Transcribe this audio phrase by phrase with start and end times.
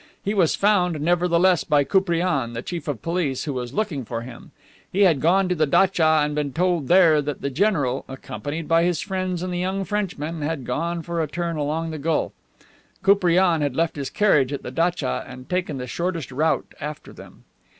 [0.25, 4.49] He was found, nevertheless, by Koupriane, the Chief of Police, who was looking for him.
[4.91, 8.83] He had gone to the datcha and been told there that the general, accompanied by
[8.83, 12.31] his friends and the young Frenchman, had gone for a turn along the gulf.
[13.03, 17.43] Koupriane had left his carriage at the datcha, and taken the shortest route after them.